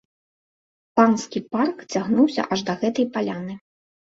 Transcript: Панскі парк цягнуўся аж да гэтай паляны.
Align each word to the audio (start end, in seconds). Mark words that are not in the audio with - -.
Панскі 0.99 1.39
парк 1.55 1.77
цягнуўся 1.97 2.41
аж 2.57 2.67
да 2.71 2.77
гэтай 2.85 3.05
паляны. 3.19 3.53